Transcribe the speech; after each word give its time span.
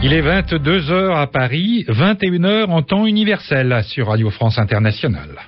Il 0.00 0.12
est 0.12 0.22
22h 0.22 1.16
à 1.16 1.26
Paris, 1.26 1.84
21h 1.88 2.66
en 2.66 2.82
temps 2.82 3.04
universel 3.04 3.82
sur 3.82 4.06
Radio 4.06 4.30
France 4.30 4.56
Internationale. 4.56 5.40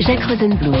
Jacques 0.00 0.24
Rosenblum. 0.24 0.74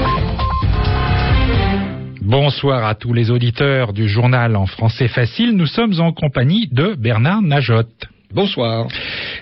Bonsoir 2.22 2.86
à 2.86 2.94
tous 2.94 3.12
les 3.12 3.30
auditeurs 3.30 3.92
du 3.92 4.08
journal 4.08 4.56
en 4.56 4.64
français 4.64 5.08
facile. 5.08 5.52
Nous 5.52 5.66
sommes 5.66 6.00
en 6.00 6.12
compagnie 6.12 6.66
de 6.72 6.94
Bernard 6.94 7.42
Najotte. 7.42 8.06
Bonsoir. 8.32 8.88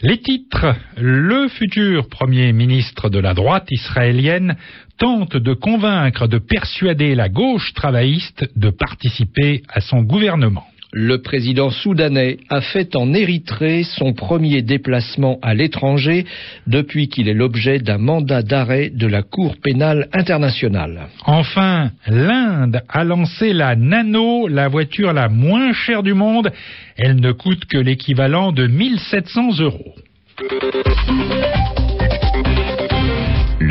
Les 0.04 0.18
titres. 0.18 0.76
Le 0.98 1.48
futur 1.48 2.10
Premier 2.10 2.52
ministre 2.52 3.08
de 3.08 3.18
la 3.18 3.32
droite 3.32 3.68
israélienne 3.70 4.54
tente 4.98 5.34
de 5.34 5.54
convaincre, 5.54 6.26
de 6.26 6.36
persuader 6.36 7.14
la 7.14 7.30
gauche 7.30 7.72
travailliste 7.72 8.44
de 8.54 8.68
participer 8.68 9.62
à 9.66 9.80
son 9.80 10.02
gouvernement. 10.02 10.66
Le 10.96 11.18
président 11.18 11.70
soudanais 11.70 12.36
a 12.48 12.60
fait 12.60 12.94
en 12.94 13.14
Érythrée 13.14 13.82
son 13.82 14.12
premier 14.12 14.62
déplacement 14.62 15.40
à 15.42 15.52
l'étranger 15.52 16.24
depuis 16.68 17.08
qu'il 17.08 17.28
est 17.28 17.34
l'objet 17.34 17.80
d'un 17.80 17.98
mandat 17.98 18.42
d'arrêt 18.42 18.90
de 18.90 19.08
la 19.08 19.24
Cour 19.24 19.56
pénale 19.60 20.06
internationale. 20.12 21.08
Enfin, 21.26 21.90
l'Inde 22.06 22.80
a 22.88 23.02
lancé 23.02 23.52
la 23.52 23.74
Nano, 23.74 24.46
la 24.46 24.68
voiture 24.68 25.12
la 25.12 25.28
moins 25.28 25.72
chère 25.72 26.04
du 26.04 26.14
monde. 26.14 26.52
Elle 26.96 27.16
ne 27.16 27.32
coûte 27.32 27.64
que 27.64 27.78
l'équivalent 27.78 28.52
de 28.52 28.68
1700 28.68 29.58
euros. 29.62 29.96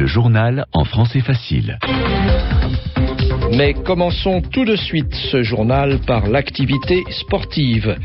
Le 0.03 0.07
journal 0.07 0.65
en 0.73 0.83
français 0.83 1.21
facile. 1.21 1.79
Mais 3.55 3.73
commençons 3.73 4.41
tout 4.41 4.65
de 4.65 4.75
suite 4.75 5.15
ce 5.31 5.43
journal 5.43 5.99
par 6.05 6.27
l'activité 6.27 7.05
sportive. 7.09 7.95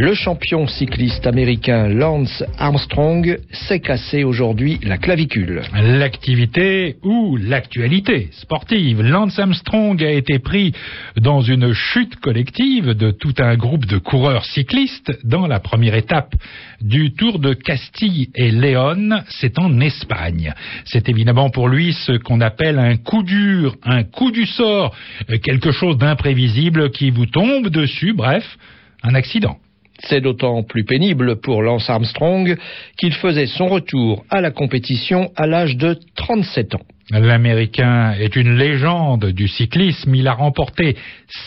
Le 0.00 0.14
champion 0.14 0.68
cycliste 0.68 1.26
américain 1.26 1.88
Lance 1.88 2.44
Armstrong 2.56 3.36
s'est 3.50 3.80
cassé 3.80 4.22
aujourd'hui 4.22 4.78
la 4.84 4.96
clavicule. 4.96 5.62
L'activité 5.74 6.94
ou 7.02 7.36
l'actualité 7.36 8.28
sportive. 8.30 9.02
Lance 9.02 9.40
Armstrong 9.40 10.00
a 10.04 10.12
été 10.12 10.38
pris 10.38 10.72
dans 11.16 11.40
une 11.40 11.72
chute 11.72 12.14
collective 12.20 12.90
de 12.90 13.10
tout 13.10 13.34
un 13.38 13.56
groupe 13.56 13.86
de 13.86 13.98
coureurs 13.98 14.44
cyclistes 14.44 15.18
dans 15.24 15.48
la 15.48 15.58
première 15.58 15.96
étape 15.96 16.32
du 16.80 17.12
Tour 17.14 17.40
de 17.40 17.52
Castille 17.52 18.30
et 18.36 18.52
Léon. 18.52 19.24
C'est 19.28 19.58
en 19.58 19.80
Espagne. 19.80 20.54
C'est 20.84 21.08
évidemment 21.08 21.50
pour 21.50 21.66
lui 21.66 21.92
ce 21.92 22.12
qu'on 22.12 22.40
appelle 22.40 22.78
un 22.78 22.98
coup 22.98 23.24
dur, 23.24 23.74
un 23.82 24.04
coup 24.04 24.30
du 24.30 24.46
sort, 24.46 24.94
quelque 25.42 25.72
chose 25.72 25.98
d'imprévisible 25.98 26.92
qui 26.92 27.10
vous 27.10 27.26
tombe 27.26 27.68
dessus, 27.68 28.12
bref, 28.12 28.44
un 29.02 29.16
accident. 29.16 29.58
C'est 30.00 30.20
d'autant 30.20 30.62
plus 30.62 30.84
pénible 30.84 31.40
pour 31.40 31.62
Lance 31.62 31.90
Armstrong 31.90 32.56
qu'il 32.96 33.12
faisait 33.14 33.46
son 33.46 33.66
retour 33.66 34.24
à 34.30 34.40
la 34.40 34.50
compétition 34.50 35.30
à 35.36 35.46
l'âge 35.46 35.76
de 35.76 35.98
37 36.16 36.74
ans. 36.76 36.86
L'Américain 37.10 38.12
est 38.12 38.36
une 38.36 38.56
légende 38.56 39.26
du 39.26 39.48
cyclisme. 39.48 40.14
Il 40.14 40.28
a 40.28 40.34
remporté 40.34 40.94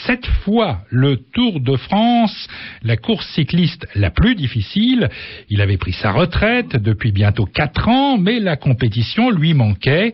sept 0.06 0.26
fois 0.44 0.80
le 0.90 1.18
Tour 1.18 1.60
de 1.60 1.78
France, 1.78 2.48
la 2.82 2.98
course 2.98 3.28
cycliste 3.36 3.88
la 3.94 4.10
plus 4.10 4.34
difficile. 4.34 5.10
Il 5.50 5.62
avait 5.62 5.78
pris 5.78 5.94
sa 5.94 6.12
retraite 6.12 6.76
depuis 6.76 7.12
bientôt 7.12 7.46
quatre 7.46 7.88
ans, 7.88 8.18
mais 8.18 8.40
la 8.40 8.56
compétition 8.56 9.30
lui 9.30 9.54
manquait. 9.54 10.14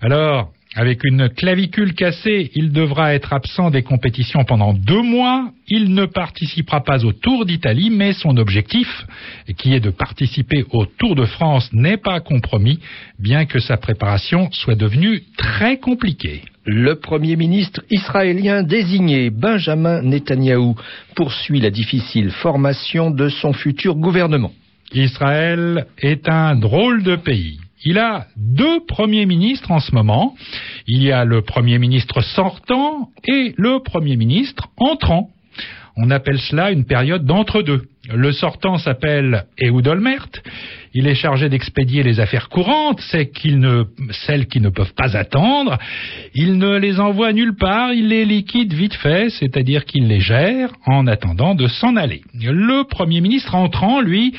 Alors, 0.00 0.52
avec 0.74 1.04
une 1.04 1.28
clavicule 1.28 1.94
cassée, 1.94 2.50
il 2.54 2.72
devra 2.72 3.14
être 3.14 3.32
absent 3.32 3.70
des 3.70 3.82
compétitions 3.82 4.44
pendant 4.44 4.74
deux 4.74 5.02
mois. 5.02 5.50
Il 5.68 5.94
ne 5.94 6.04
participera 6.04 6.82
pas 6.82 7.04
au 7.04 7.12
Tour 7.12 7.46
d'Italie, 7.46 7.90
mais 7.90 8.12
son 8.12 8.36
objectif, 8.36 9.06
qui 9.56 9.72
est 9.72 9.80
de 9.80 9.90
participer 9.90 10.64
au 10.70 10.84
Tour 10.84 11.14
de 11.14 11.26
France, 11.26 11.72
n'est 11.72 11.96
pas 11.96 12.20
compromis, 12.20 12.80
bien 13.20 13.46
que 13.46 13.60
sa 13.60 13.76
préparation 13.76 14.48
soit 14.50 14.74
devenue 14.74 15.22
très 15.36 15.78
compliquée. 15.78 16.42
Le 16.66 16.96
Premier 16.96 17.36
ministre 17.36 17.82
israélien 17.90 18.62
désigné, 18.62 19.30
Benjamin 19.30 20.02
Netanyahou, 20.02 20.74
poursuit 21.14 21.60
la 21.60 21.70
difficile 21.70 22.30
formation 22.30 23.10
de 23.10 23.28
son 23.28 23.52
futur 23.52 23.94
gouvernement. 23.94 24.52
Israël 24.92 25.86
est 25.98 26.28
un 26.28 26.56
drôle 26.56 27.02
de 27.02 27.16
pays. 27.16 27.60
Il 27.84 27.98
a 27.98 28.26
deux 28.36 28.80
premiers 28.86 29.26
ministres 29.26 29.70
en 29.70 29.78
ce 29.78 29.94
moment. 29.94 30.34
Il 30.86 31.02
y 31.02 31.12
a 31.12 31.24
le 31.24 31.42
premier 31.42 31.78
ministre 31.78 32.22
sortant 32.22 33.10
et 33.26 33.54
le 33.56 33.80
premier 33.80 34.16
ministre 34.16 34.68
entrant. 34.78 35.30
On 35.96 36.10
appelle 36.10 36.38
cela 36.38 36.70
une 36.70 36.86
période 36.86 37.24
d'entre-deux. 37.24 37.88
Le 38.12 38.32
sortant 38.32 38.76
s'appelle 38.76 39.46
Ehud 39.58 39.86
Olmert. 39.88 40.28
Il 40.92 41.08
est 41.08 41.14
chargé 41.14 41.48
d'expédier 41.48 42.02
les 42.02 42.20
affaires 42.20 42.50
courantes, 42.50 43.00
celles 43.00 43.30
qui, 43.30 43.54
ne, 43.54 43.84
celles 44.26 44.46
qui 44.46 44.60
ne 44.60 44.68
peuvent 44.68 44.92
pas 44.94 45.16
attendre. 45.16 45.78
Il 46.34 46.58
ne 46.58 46.76
les 46.76 47.00
envoie 47.00 47.32
nulle 47.32 47.56
part, 47.56 47.94
il 47.94 48.08
les 48.08 48.26
liquide 48.26 48.74
vite 48.74 48.94
fait, 48.94 49.30
c'est-à-dire 49.30 49.86
qu'il 49.86 50.06
les 50.06 50.20
gère 50.20 50.70
en 50.86 51.06
attendant 51.06 51.54
de 51.54 51.66
s'en 51.66 51.96
aller. 51.96 52.20
Le 52.34 52.84
Premier 52.84 53.22
ministre 53.22 53.54
entrant, 53.54 54.02
lui, 54.02 54.34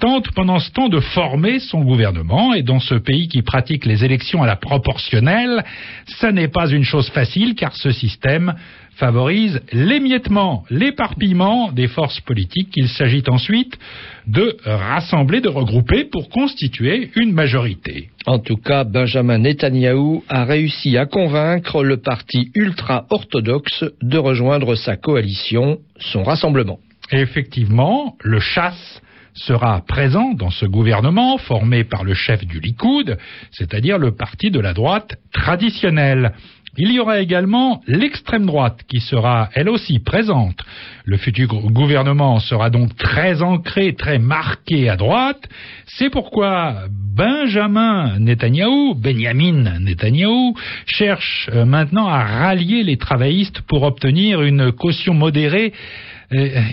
tente 0.00 0.32
pendant 0.32 0.58
ce 0.58 0.72
temps 0.72 0.88
de 0.88 1.00
former 1.00 1.60
son 1.60 1.82
gouvernement, 1.82 2.52
et 2.52 2.62
dans 2.62 2.80
ce 2.80 2.96
pays 2.96 3.28
qui 3.28 3.42
pratique 3.42 3.86
les 3.86 4.04
élections 4.04 4.42
à 4.42 4.46
la 4.46 4.56
proportionnelle, 4.56 5.64
ça 6.06 6.32
n'est 6.32 6.48
pas 6.48 6.68
une 6.68 6.84
chose 6.84 7.08
facile, 7.10 7.54
car 7.54 7.76
ce 7.76 7.92
système 7.92 8.54
favorise 8.96 9.60
l'émiettement, 9.72 10.64
l'éparpillement 10.70 11.72
des 11.72 11.88
forces 11.88 12.20
politiques 12.20 12.70
qu'il 12.70 12.88
s'agit 12.88 13.24
ensuite 13.28 13.78
de 14.26 14.56
rassembler, 14.64 15.40
de 15.40 15.48
regrouper 15.48 16.04
pour 16.04 16.28
constituer 16.28 17.10
une 17.16 17.32
majorité. 17.32 18.10
En 18.26 18.38
tout 18.38 18.56
cas, 18.56 18.84
Benjamin 18.84 19.38
Netanyahou 19.38 20.24
a 20.28 20.44
réussi 20.44 20.96
à 20.96 21.06
convaincre 21.06 21.82
le 21.82 21.98
parti 21.98 22.50
ultra-orthodoxe 22.54 23.84
de 24.02 24.18
rejoindre 24.18 24.74
sa 24.76 24.96
coalition, 24.96 25.78
son 25.98 26.22
rassemblement. 26.22 26.78
Effectivement, 27.10 28.16
le 28.22 28.40
chasse 28.40 29.02
sera 29.34 29.82
présent 29.86 30.32
dans 30.32 30.50
ce 30.50 30.64
gouvernement 30.64 31.38
formé 31.38 31.84
par 31.84 32.04
le 32.04 32.14
chef 32.14 32.46
du 32.46 32.60
Likoud, 32.60 33.18
c'est-à-dire 33.50 33.98
le 33.98 34.12
parti 34.12 34.50
de 34.50 34.60
la 34.60 34.72
droite 34.72 35.16
traditionnelle. 35.32 36.32
Il 36.76 36.92
y 36.92 36.98
aura 36.98 37.20
également 37.20 37.82
l'extrême 37.86 38.46
droite 38.46 38.80
qui 38.88 39.00
sera 39.00 39.48
elle 39.54 39.68
aussi 39.68 40.00
présente. 40.00 40.58
Le 41.04 41.16
futur 41.16 41.48
gouvernement 41.48 42.40
sera 42.40 42.70
donc 42.70 42.96
très 42.96 43.42
ancré, 43.42 43.94
très 43.94 44.18
marqué 44.18 44.88
à 44.88 44.96
droite. 44.96 45.48
C'est 45.86 46.10
pourquoi 46.10 46.86
Benjamin 46.90 48.18
Netanyahou, 48.18 48.94
Benjamin 48.96 49.78
Netanyahou, 49.78 50.54
cherche 50.86 51.48
maintenant 51.52 52.06
à 52.06 52.24
rallier 52.24 52.82
les 52.82 52.96
travaillistes 52.96 53.60
pour 53.62 53.82
obtenir 53.82 54.42
une 54.42 54.72
caution 54.72 55.14
modérée 55.14 55.72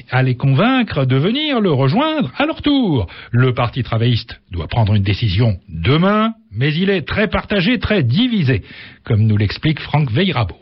à 0.09 0.23
les 0.23 0.35
convaincre 0.35 1.06
de 1.06 1.17
venir 1.17 1.59
le 1.59 1.72
rejoindre 1.72 2.31
à 2.38 2.45
leur 2.45 2.61
tour. 2.61 3.07
Le 3.31 3.53
Parti 3.53 3.84
travailliste 3.84 4.41
doit 4.51 4.67
prendre 4.67 4.95
une 4.95 5.03
décision 5.03 5.57
demain, 5.69 6.34
mais 6.51 6.73
il 6.73 6.89
est 6.89 7.07
très 7.07 7.28
partagé, 7.28 7.79
très 7.79 8.03
divisé, 8.03 8.63
comme 9.03 9.23
nous 9.23 9.38
l'explique 9.38 9.79
Franck 9.79 10.12
Veyrabo. 10.12 10.56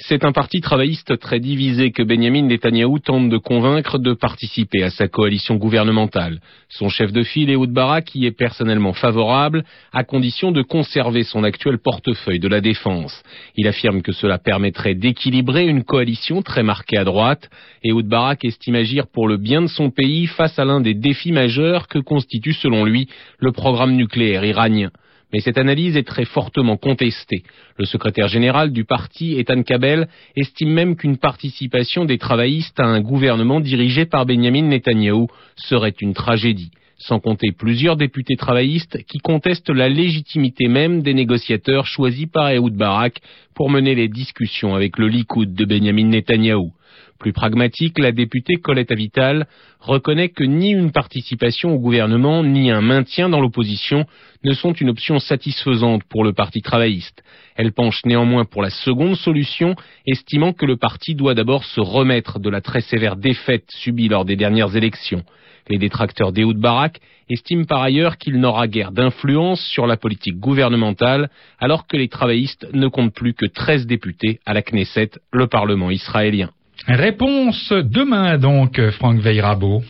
C'est 0.00 0.24
un 0.24 0.30
parti 0.30 0.60
travailliste 0.60 1.18
très 1.18 1.40
divisé 1.40 1.90
que 1.90 2.04
Benjamin 2.04 2.42
Netanyahou 2.42 3.00
tente 3.00 3.30
de 3.30 3.36
convaincre 3.36 3.98
de 3.98 4.12
participer 4.12 4.84
à 4.84 4.90
sa 4.90 5.08
coalition 5.08 5.56
gouvernementale. 5.56 6.40
Son 6.68 6.88
chef 6.88 7.12
de 7.12 7.24
file, 7.24 7.50
Ehud 7.50 7.72
Barak, 7.72 8.14
y 8.14 8.26
est 8.26 8.30
personnellement 8.30 8.92
favorable, 8.92 9.64
à 9.92 10.04
condition 10.04 10.52
de 10.52 10.62
conserver 10.62 11.24
son 11.24 11.42
actuel 11.42 11.78
portefeuille 11.78 12.38
de 12.38 12.46
la 12.46 12.60
défense. 12.60 13.24
Il 13.56 13.66
affirme 13.66 14.02
que 14.02 14.12
cela 14.12 14.38
permettrait 14.38 14.94
d'équilibrer 14.94 15.66
une 15.66 15.82
coalition 15.82 16.42
très 16.42 16.62
marquée 16.62 16.96
à 16.96 17.02
droite. 17.02 17.50
Ehud 17.82 18.06
Barak 18.06 18.44
estime 18.44 18.76
agir 18.76 19.08
pour 19.08 19.26
le 19.26 19.36
bien 19.36 19.62
de 19.62 19.66
son 19.66 19.90
pays 19.90 20.28
face 20.28 20.60
à 20.60 20.64
l'un 20.64 20.80
des 20.80 20.94
défis 20.94 21.32
majeurs 21.32 21.88
que 21.88 21.98
constitue, 21.98 22.52
selon 22.52 22.84
lui, 22.84 23.08
le 23.40 23.50
programme 23.50 23.96
nucléaire 23.96 24.44
iranien 24.44 24.90
mais 25.32 25.40
cette 25.40 25.58
analyse 25.58 25.96
est 25.96 26.06
très 26.06 26.24
fortement 26.24 26.76
contestée. 26.76 27.42
Le 27.76 27.84
secrétaire 27.84 28.28
général 28.28 28.72
du 28.72 28.84
parti, 28.84 29.38
Ethan 29.38 29.62
Kabel, 29.62 30.08
estime 30.36 30.70
même 30.70 30.96
qu'une 30.96 31.18
participation 31.18 32.04
des 32.04 32.18
travaillistes 32.18 32.80
à 32.80 32.86
un 32.86 33.00
gouvernement 33.00 33.60
dirigé 33.60 34.06
par 34.06 34.26
Benjamin 34.26 34.62
Netanyahou 34.62 35.28
serait 35.56 35.94
une 36.00 36.14
tragédie, 36.14 36.70
sans 36.96 37.20
compter 37.20 37.52
plusieurs 37.52 37.96
députés 37.96 38.36
travaillistes 38.36 39.04
qui 39.04 39.18
contestent 39.18 39.70
la 39.70 39.88
légitimité 39.88 40.68
même 40.68 41.02
des 41.02 41.14
négociateurs 41.14 41.86
choisis 41.86 42.26
par 42.26 42.50
Ehud 42.50 42.74
Barak 42.74 43.20
pour 43.54 43.70
mener 43.70 43.94
les 43.94 44.08
discussions 44.08 44.74
avec 44.74 44.98
le 44.98 45.08
Likoud 45.08 45.54
de 45.54 45.64
Benjamin 45.64 46.06
Netanyahou. 46.06 46.72
Plus 47.18 47.32
pragmatique, 47.32 47.98
la 47.98 48.12
députée 48.12 48.56
Colette 48.56 48.92
Avital 48.92 49.46
reconnaît 49.80 50.28
que 50.28 50.44
ni 50.44 50.70
une 50.70 50.92
participation 50.92 51.74
au 51.74 51.78
gouvernement 51.78 52.44
ni 52.44 52.70
un 52.70 52.80
maintien 52.80 53.28
dans 53.28 53.40
l'opposition 53.40 54.06
ne 54.44 54.52
sont 54.52 54.72
une 54.72 54.90
option 54.90 55.18
satisfaisante 55.18 56.04
pour 56.04 56.24
le 56.24 56.32
Parti 56.32 56.62
travailliste. 56.62 57.22
Elle 57.56 57.72
penche 57.72 58.04
néanmoins 58.04 58.44
pour 58.44 58.62
la 58.62 58.70
seconde 58.70 59.16
solution, 59.16 59.74
estimant 60.06 60.52
que 60.52 60.66
le 60.66 60.76
parti 60.76 61.14
doit 61.14 61.34
d'abord 61.34 61.64
se 61.64 61.80
remettre 61.80 62.38
de 62.38 62.50
la 62.50 62.60
très 62.60 62.80
sévère 62.80 63.16
défaite 63.16 63.64
subie 63.68 64.08
lors 64.08 64.24
des 64.24 64.36
dernières 64.36 64.76
élections. 64.76 65.24
Les 65.68 65.78
détracteurs 65.78 66.32
d'Ehoud 66.32 66.58
Barak 66.58 67.00
estiment 67.28 67.64
par 67.64 67.82
ailleurs 67.82 68.16
qu'il 68.16 68.38
n'aura 68.40 68.68
guère 68.68 68.92
d'influence 68.92 69.60
sur 69.60 69.86
la 69.86 69.96
politique 69.96 70.38
gouvernementale, 70.38 71.30
alors 71.58 71.86
que 71.86 71.96
les 71.96 72.08
travaillistes 72.08 72.66
ne 72.72 72.88
comptent 72.88 73.14
plus 73.14 73.34
que 73.34 73.46
13 73.46 73.86
députés 73.86 74.40
à 74.46 74.54
la 74.54 74.62
Knesset, 74.62 75.10
le 75.32 75.46
Parlement 75.46 75.90
israélien. 75.90 76.50
Réponse 76.88 77.70
demain 77.70 78.38
donc, 78.38 78.80
Franck 78.92 79.20
Veyrabo. 79.20 79.82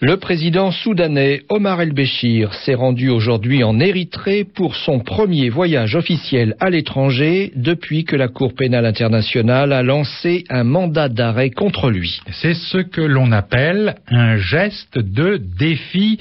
Le 0.00 0.16
président 0.16 0.72
soudanais 0.72 1.42
Omar 1.48 1.80
el-Béchir 1.80 2.52
s'est 2.52 2.74
rendu 2.74 3.10
aujourd'hui 3.10 3.62
en 3.62 3.78
Érythrée 3.78 4.42
pour 4.42 4.74
son 4.74 4.98
premier 4.98 5.50
voyage 5.50 5.94
officiel 5.94 6.56
à 6.58 6.68
l'étranger 6.68 7.52
depuis 7.54 8.02
que 8.02 8.16
la 8.16 8.26
Cour 8.26 8.54
pénale 8.54 8.86
internationale 8.86 9.72
a 9.72 9.84
lancé 9.84 10.42
un 10.50 10.64
mandat 10.64 11.08
d'arrêt 11.08 11.50
contre 11.50 11.90
lui. 11.90 12.18
C'est 12.32 12.54
ce 12.54 12.78
que 12.78 13.02
l'on 13.02 13.30
appelle 13.30 13.94
un 14.08 14.36
geste 14.36 14.98
de 14.98 15.36
défi 15.36 16.18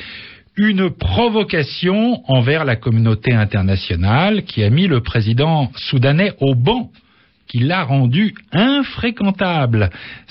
une 0.56 0.91
provocation 0.91 2.21
envers 2.27 2.63
la 2.63 2.75
communauté 2.75 3.33
internationale 3.33 4.44
qui 4.44 4.63
a 4.63 4.69
mis 4.69 4.85
le 4.85 5.01
président 5.01 5.71
soudanais 5.75 6.33
au 6.41 6.53
banc 6.53 6.91
qui 7.51 7.59
l'a 7.59 7.83
rendu 7.83 8.33
infréquentable. 8.53 9.89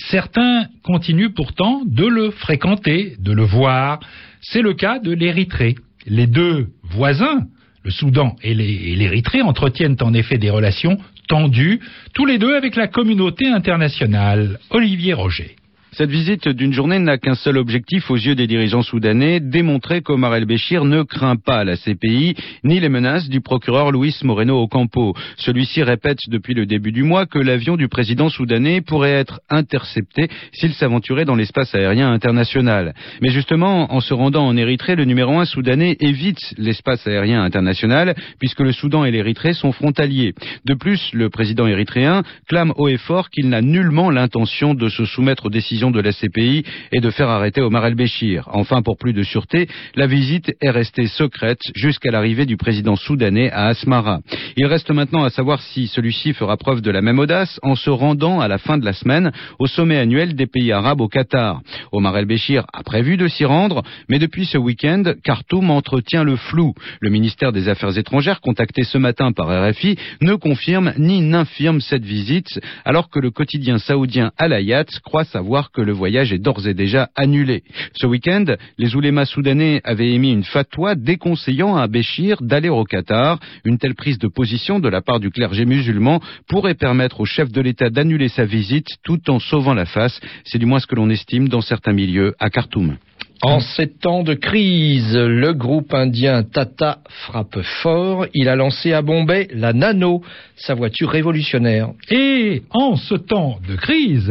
Certains 0.09 0.69
continuent 0.83 1.35
pourtant 1.35 1.83
de 1.85 2.07
le 2.07 2.31
fréquenter, 2.31 3.15
de 3.19 3.33
le 3.33 3.43
voir. 3.43 4.01
C'est 4.41 4.63
le 4.63 4.73
cas 4.73 4.99
de 4.99 5.13
l'Érythrée. 5.13 5.75
Les 6.07 6.27
deux 6.27 6.69
voisins, 6.83 7.47
le 7.85 7.91
Soudan 7.91 8.37
et 8.43 8.55
l'Érythrée, 8.55 9.43
entretiennent 9.43 9.99
en 10.01 10.15
effet 10.15 10.39
des 10.39 10.49
relations 10.49 10.97
tendues, 11.29 11.81
tous 12.15 12.25
les 12.25 12.39
deux 12.39 12.57
avec 12.57 12.75
la 12.75 12.89
communauté 12.89 13.47
internationale. 13.49 14.59
Olivier 14.71 15.13
Roger. 15.13 15.57
Cette 15.93 16.11
visite 16.11 16.49
d'une 16.49 16.73
journée 16.73 17.01
n'a 17.01 17.19
qu'un 17.19 17.35
seul 17.35 17.59
objectif 17.59 18.13
aux 18.13 18.17
yeux 18.17 18.37
des 18.37 18.47
dirigeants 18.47 18.83
soudanais, 18.83 19.41
démontrer 19.41 20.03
qu'Omar 20.03 20.37
el-Béchir 20.37 20.85
ne 20.85 21.03
craint 21.03 21.35
pas 21.35 21.65
la 21.65 21.77
CPI 21.77 22.37
ni 22.63 22.79
les 22.79 22.89
menaces 22.89 23.29
du 23.29 23.41
procureur 23.41 23.91
Luis 23.91 24.17
Moreno 24.23 24.63
Ocampo. 24.63 25.15
Celui-ci 25.37 25.83
répète 25.83 26.21
depuis 26.29 26.55
le 26.55 26.65
début 26.65 26.93
du 26.93 27.03
mois 27.03 27.27
que 27.27 27.41
l'avion 27.41 27.77
du 27.77 27.89
président 27.89 28.29
soudanais 28.29 28.83
pourrait 28.83 29.11
être 29.11 29.41
intercepté 29.51 30.29
s'il 30.53 30.75
s'aventurait 30.75 31.25
dans 31.25 31.35
l'espace 31.35 31.75
aérien 31.75 32.13
international. 32.13 32.95
Mais 33.21 33.31
justement, 33.31 33.93
en 33.93 34.01
se 34.01 34.15
rendant 34.15 34.47
en 34.47 34.57
Érythrée, 34.57 34.95
le 34.95 35.05
numéro 35.05 35.41
un 35.41 35.45
soudanais 35.45 35.97
évite 35.99 36.55
l'espace 36.57 37.05
aérien 37.09 37.43
international 37.43 38.15
puisque 38.39 38.61
le 38.61 38.71
Soudan 38.71 39.05
et 39.05 39.11
l'Érythrée 39.11 39.55
sont 39.55 39.73
frontaliers. 39.73 40.35
De 40.65 40.75
plus, 40.75 41.11
le 41.15 41.31
président 41.31 41.67
érythréen 41.67 42.23
clame 42.49 42.73
haut 42.77 42.89
et 42.89 42.97
fort 42.97 43.29
qu'il 43.29 43.49
n'a 43.49 43.61
nullement 43.61 44.11
l'intention 44.11 44.75
de 44.75 44.89
se 44.89 45.05
soumettre 45.05 45.47
aux 45.47 45.51
décisions 45.51 45.80
de 45.91 46.01
la 46.01 46.13
CPI 46.13 46.65
et 46.93 47.01
de 47.01 47.11
faire 47.11 47.31
arrêter 47.31 47.63
Omar 47.63 47.87
el-Béchir. 47.87 48.47
Enfin, 48.53 48.83
pour 48.83 48.99
plus 48.99 49.15
de 49.15 49.23
sûreté, 49.23 49.67
la 49.95 50.07
visite 50.07 50.53
est 50.61 50.71
restée 50.71 51.07
secrète 51.07 51.63
jusqu'à 51.75 52.11
l'arrivée 52.11 52.45
du 52.45 52.59
président 52.59 52.97
soudanais 52.97 53.51
à 53.51 53.69
Asmara. 53.69 54.21
Il 54.59 54.67
reste 54.67 54.91
maintenant 54.91 55.25
à 55.25 55.31
savoir 55.31 55.63
si 55.63 55.87
celui-ci 55.87 56.35
fera 56.35 56.59
preuve 56.59 56.83
de 56.83 56.91
la 56.91 57.01
même 57.01 57.19
audace 57.19 57.59
en 57.63 57.75
se 57.77 57.89
rendant 57.89 58.41
à 58.41 58.49
la 58.49 58.59
fin 58.59 58.77
de 58.77 58.85
la 58.85 58.93
semaine 58.93 59.33
au 59.59 59.67
sommet 59.67 59.97
annuel 59.97 60.35
des 60.35 60.47
pays 60.47 60.73
arabes 60.73 61.01
au 61.01 61.09
Qatar. 61.09 61.63
Omar 61.93 62.19
el-Béchir 62.19 62.67
a 62.75 62.83
prévu 62.83 63.17
de 63.17 63.29
s'y 63.29 63.47
rendre, 63.47 63.83
mais 64.11 64.19
depuis 64.19 64.45
ce 64.45 64.59
week-end, 64.59 65.05
Khartoum 65.25 65.71
entretient 65.71 66.25
le 66.25 66.37
flou. 66.37 66.75
Le 67.01 67.09
ministère 67.09 67.53
des 67.53 67.69
Affaires 67.69 67.97
étrangères, 67.97 68.41
contacté 68.41 68.83
ce 68.83 68.99
matin 68.99 69.33
par 69.33 69.49
RFI, 69.49 69.97
ne 70.21 70.35
confirme 70.35 70.93
ni 70.99 71.21
n'infirme 71.21 71.81
cette 71.81 72.05
visite, 72.05 72.61
alors 72.85 73.09
que 73.09 73.21
le 73.21 73.31
quotidien 73.31 73.79
saoudien 73.79 74.33
Al-Hayat 74.37 74.87
croit 75.05 75.25
savoir 75.25 75.70
que 75.73 75.81
le 75.81 75.93
voyage 75.93 76.33
est 76.33 76.39
d'ores 76.39 76.67
et 76.67 76.75
déjà 76.75 77.09
annulé. 77.17 77.63
Ce 77.95 78.07
week-end, 78.07 78.45
les 78.79 78.95
oulémas 78.95 79.27
soudanais 79.27 79.81
avaient 79.85 80.13
émis 80.13 80.33
une 80.33 80.45
fatwa 80.45 80.95
déconseillant 80.95 81.77
à 81.77 81.87
Béchir 81.87 82.43
d'aller 82.43 82.69
au 82.69 82.85
Qatar. 82.85 83.39
Une 83.65 83.79
telle 83.79 83.95
prise 83.95 84.19
de 84.19 84.29
position 84.29 84.81
de 84.81 84.89
la 84.89 85.03
part 85.03 85.21
du 85.21 85.31
clergé 85.31 85.65
musulman 85.65 86.21
pourrait 86.49 86.75
permettre 86.75 87.21
au 87.21 87.25
chef 87.25 87.51
de 87.51 87.61
l'État 87.61 87.91
d'annuler 87.91 88.29
sa 88.29 88.45
visite 88.45 88.89
tout 89.05 89.31
en 89.31 89.39
sauvant 89.39 89.75
la 89.75 89.87
face. 89.87 90.21
C'est 90.45 90.59
du 90.59 90.67
moins 90.67 90.81
ce 90.81 90.87
que 90.87 90.95
l'on 90.95 91.11
estime 91.11 91.49
dans 91.49 91.61
certains 91.61 91.93
milieux 91.93 92.35
à 92.39 92.51
Khartoum. 92.51 92.97
En 93.43 93.61
ces 93.61 93.87
temps 93.87 94.23
de 94.23 94.35
crise, 94.35 95.17
le 95.17 95.55
groupe 95.55 95.95
indien 95.95 96.43
Tata 96.43 96.99
frappe 97.09 97.63
fort. 97.83 98.27
Il 98.35 98.51
a 98.51 98.57
lancé 98.57 98.93
à 98.93 99.01
Bombay 99.01 99.49
la 99.55 99.73
Nano, 99.73 100.23
sa 100.57 100.75
voiture 100.75 101.09
révolutionnaire. 101.09 101.89
Et 102.11 102.63
en 102.69 102.97
ce 102.97 103.15
temps 103.15 103.59
de 103.67 103.77
crise, 103.77 104.31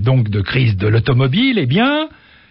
donc 0.00 0.30
de 0.30 0.40
crise 0.40 0.76
de 0.76 0.88
l'automobile, 0.88 1.58
eh 1.58 1.66
bien, 1.66 2.08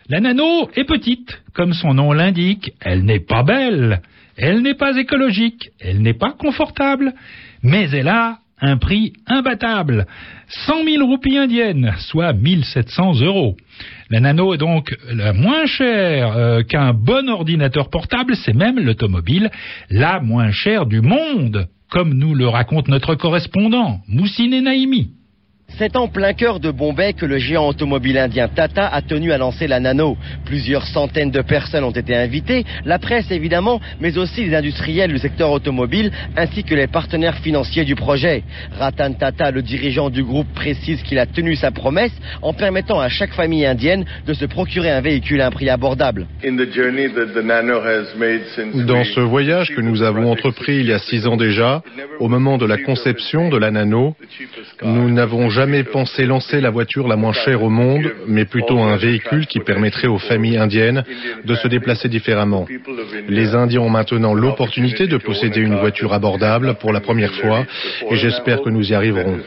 la 0.07 0.21
Nano 0.21 0.69
est 0.73 0.85
petite, 0.85 1.41
comme 1.53 1.73
son 1.73 1.93
nom 1.93 2.13
l'indique. 2.13 2.71
Elle 2.79 3.03
n'est 3.03 3.19
pas 3.19 3.43
belle, 3.43 4.01
elle 4.37 4.61
n'est 4.61 4.75
pas 4.75 4.97
écologique, 4.97 5.71
elle 5.81 6.01
n'est 6.01 6.13
pas 6.13 6.31
confortable, 6.31 7.13
mais 7.61 7.89
elle 7.91 8.07
a 8.07 8.37
un 8.61 8.77
prix 8.77 9.13
imbattable, 9.27 10.05
100 10.65 10.83
000 10.83 11.05
roupies 11.05 11.37
indiennes, 11.37 11.93
soit 11.99 12.33
1700 12.33 13.21
euros. 13.21 13.55
La 14.09 14.19
nano 14.19 14.53
est 14.53 14.57
donc 14.57 14.95
la 15.11 15.33
moins 15.33 15.65
chère 15.65 16.35
euh, 16.35 16.63
qu'un 16.63 16.93
bon 16.93 17.29
ordinateur 17.29 17.89
portable, 17.89 18.35
c'est 18.35 18.53
même 18.53 18.79
l'automobile 18.79 19.49
la 19.89 20.19
moins 20.19 20.51
chère 20.51 20.85
du 20.85 21.01
monde, 21.01 21.67
comme 21.89 22.13
nous 22.13 22.35
le 22.35 22.47
raconte 22.47 22.87
notre 22.87 23.15
correspondant, 23.15 23.99
Moussine 24.07 24.61
Naïmi. 24.61 25.11
C'est 25.77 25.95
en 25.95 26.07
plein 26.07 26.33
cœur 26.33 26.59
de 26.59 26.71
Bombay 26.71 27.13
que 27.13 27.25
le 27.25 27.37
géant 27.37 27.67
automobile 27.67 28.17
indien 28.17 28.47
Tata 28.47 28.87
a 28.87 29.01
tenu 29.01 29.31
à 29.31 29.37
lancer 29.37 29.67
la 29.67 29.79
Nano. 29.79 30.17
Plusieurs 30.45 30.85
centaines 30.85 31.31
de 31.31 31.41
personnes 31.41 31.83
ont 31.83 31.91
été 31.91 32.15
invitées, 32.15 32.65
la 32.85 32.99
presse 32.99 33.31
évidemment, 33.31 33.79
mais 34.01 34.17
aussi 34.17 34.43
les 34.43 34.55
industriels 34.55 35.11
du 35.11 35.19
secteur 35.19 35.51
automobile 35.51 36.11
ainsi 36.35 36.63
que 36.63 36.73
les 36.75 36.87
partenaires 36.87 37.37
financiers 37.37 37.85
du 37.85 37.95
projet. 37.95 38.43
Ratan 38.77 39.13
Tata, 39.13 39.51
le 39.51 39.61
dirigeant 39.61 40.09
du 40.09 40.23
groupe, 40.23 40.47
précise 40.53 41.01
qu'il 41.03 41.19
a 41.19 41.25
tenu 41.25 41.55
sa 41.55 41.71
promesse 41.71 42.13
en 42.41 42.53
permettant 42.53 42.99
à 42.99 43.07
chaque 43.07 43.33
famille 43.33 43.65
indienne 43.65 44.05
de 44.25 44.33
se 44.33 44.45
procurer 44.45 44.89
un 44.89 45.01
véhicule 45.01 45.41
à 45.41 45.47
un 45.47 45.51
prix 45.51 45.69
abordable. 45.69 46.27
Dans 48.85 49.03
ce 49.03 49.19
voyage 49.19 49.75
que 49.75 49.81
nous 49.81 50.01
avons 50.01 50.31
entrepris 50.31 50.77
il 50.77 50.87
y 50.87 50.93
a 50.93 50.99
six 50.99 51.27
ans 51.27 51.37
déjà, 51.37 51.83
au 52.19 52.27
moment 52.27 52.57
de 52.57 52.65
la 52.65 52.77
conception 52.77 53.49
de 53.49 53.57
la 53.57 53.71
Nano, 53.71 54.15
nous 54.83 55.09
n'avons 55.09 55.49
jamais 55.49 55.58
pensé 55.91 56.25
lancer 56.25 56.61
la 56.61 56.69
voiture 56.69 57.07
la 57.07 57.17
moins 57.17 57.33
chère 57.33 57.63
au 57.63 57.69
monde, 57.69 58.13
mais 58.27 58.45
plutôt 58.45 58.79
un 58.79 58.95
véhicule 58.95 59.45
qui 59.45 59.59
permettrait 59.59 60.07
aux 60.07 60.17
familles 60.17 60.57
indiennes 60.57 61.03
de 61.43 61.55
se 61.55 61.67
déplacer 61.67 62.07
différemment. 62.07 62.65
Les 63.27 63.55
Indiens 63.55 63.81
ont 63.81 63.89
maintenant 63.89 64.33
l'opportunité 64.33 65.07
de 65.07 65.17
posséder 65.17 65.59
une 65.59 65.75
voiture 65.75 66.13
abordable 66.13 66.75
pour 66.75 66.93
la 66.93 67.01
première 67.01 67.33
fois 67.33 67.65
et 68.09 68.15
j'espère 68.15 68.61
que 68.61 68.69
nous 68.69 68.89
y 68.89 68.93
arriverons. 68.95 69.39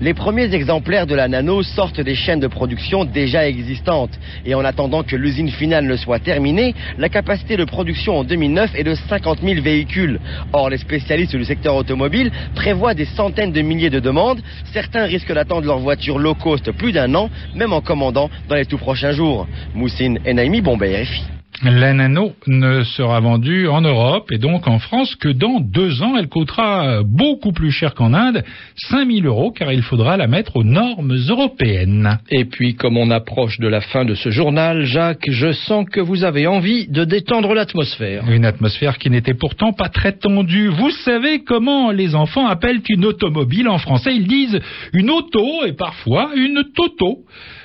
Les 0.00 0.14
premiers 0.14 0.54
exemplaires 0.54 1.06
de 1.06 1.14
la 1.14 1.28
Nano 1.28 1.62
sortent 1.62 2.00
des 2.00 2.14
chaînes 2.14 2.40
de 2.40 2.46
production 2.46 3.04
déjà 3.04 3.46
existantes 3.46 4.18
et 4.46 4.54
en 4.54 4.64
attendant 4.64 5.02
que 5.02 5.16
l'usine 5.16 5.50
finale 5.50 5.84
ne 5.84 5.96
soit 5.96 6.18
terminée, 6.18 6.74
la 6.96 7.10
capacité 7.10 7.56
de 7.56 7.64
production 7.64 8.18
en 8.18 8.24
2009 8.24 8.70
est 8.74 8.84
de 8.84 8.94
50 8.94 9.40
000 9.42 9.60
véhicules. 9.60 10.18
Or, 10.52 10.70
les 10.70 10.78
spécialistes 10.78 11.36
du 11.36 11.44
secteur 11.44 11.74
automobile 11.74 12.30
prévoient 12.54 12.94
des 12.94 13.04
centaines 13.04 13.52
de 13.52 13.60
milliers 13.60 13.90
de 13.90 14.00
demandes. 14.00 14.40
Certains 14.78 15.06
risquent 15.06 15.32
d'attendre 15.32 15.66
leur 15.66 15.80
voiture 15.80 16.20
low 16.20 16.34
cost 16.34 16.70
plus 16.70 16.92
d'un 16.92 17.12
an, 17.16 17.30
même 17.56 17.72
en 17.72 17.80
commandant 17.80 18.30
dans 18.48 18.54
les 18.54 18.64
tout 18.64 18.78
prochains 18.78 19.10
jours. 19.10 19.48
Moussine 19.74 20.20
Naimi, 20.24 20.60
Bombay, 20.60 21.02
RFI. 21.02 21.37
La 21.64 21.92
Nano 21.92 22.34
ne 22.46 22.84
sera 22.84 23.18
vendue 23.18 23.66
en 23.66 23.80
Europe 23.80 24.30
et 24.30 24.38
donc 24.38 24.68
en 24.68 24.78
France 24.78 25.16
que 25.16 25.28
dans 25.28 25.58
deux 25.58 26.02
ans. 26.02 26.16
Elle 26.16 26.28
coûtera 26.28 27.02
beaucoup 27.02 27.50
plus 27.50 27.72
cher 27.72 27.94
qu'en 27.94 28.14
Inde, 28.14 28.44
5000 28.76 29.26
euros, 29.26 29.50
car 29.50 29.72
il 29.72 29.82
faudra 29.82 30.16
la 30.16 30.28
mettre 30.28 30.54
aux 30.54 30.62
normes 30.62 31.16
européennes. 31.28 32.20
Et 32.30 32.44
puis, 32.44 32.76
comme 32.76 32.96
on 32.96 33.10
approche 33.10 33.58
de 33.58 33.66
la 33.66 33.80
fin 33.80 34.04
de 34.04 34.14
ce 34.14 34.30
journal, 34.30 34.84
Jacques, 34.84 35.28
je 35.28 35.50
sens 35.50 35.84
que 35.90 36.00
vous 36.00 36.22
avez 36.22 36.46
envie 36.46 36.86
de 36.86 37.04
détendre 37.04 37.52
l'atmosphère. 37.54 38.30
Une 38.30 38.44
atmosphère 38.44 38.96
qui 38.96 39.10
n'était 39.10 39.34
pourtant 39.34 39.72
pas 39.72 39.88
très 39.88 40.12
tendue. 40.12 40.68
Vous 40.68 40.90
savez 40.90 41.42
comment 41.42 41.90
les 41.90 42.14
enfants 42.14 42.46
appellent 42.46 42.82
une 42.88 43.04
automobile 43.04 43.68
en 43.68 43.78
français 43.78 44.14
Ils 44.14 44.28
disent 44.28 44.60
une 44.92 45.10
auto 45.10 45.64
et 45.66 45.72
parfois 45.72 46.30
une 46.36 46.62
toto. 46.76 47.24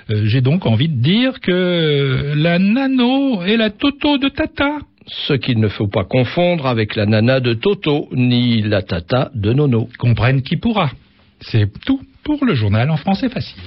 Euh, 0.10 0.26
j'ai 0.26 0.42
donc 0.42 0.66
envie 0.66 0.90
de 0.90 1.02
dire 1.02 1.40
que 1.40 2.34
la 2.36 2.60
nano 2.60 3.44
est 3.44 3.58
la 3.58 3.70
toto 3.70 4.18
de 4.18 4.30
Tata. 4.30 4.80
Ce 5.06 5.34
qu'il 5.34 5.60
ne 5.60 5.68
faut 5.68 5.88
pas 5.88 6.06
confondre 6.06 6.66
avec 6.66 6.96
la 6.96 7.06
nana 7.06 7.40
de 7.42 7.54
Toto, 7.54 8.08
ni 8.14 8.62
la 8.62 8.82
tata 8.82 9.32
de 9.36 9.52
Nono. 9.52 9.90
Comprenne 10.00 10.42
qui 10.42 10.56
pourra. 10.56 10.92
C'est 11.42 11.68
tout 11.86 12.00
pour 12.24 12.46
le 12.46 12.56
journal 12.56 12.90
en 12.90 12.96
français 12.96 13.28
facile. 13.28 13.60